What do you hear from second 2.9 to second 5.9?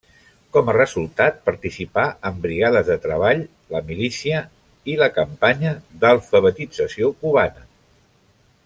de treball, la milícia, i la Campanya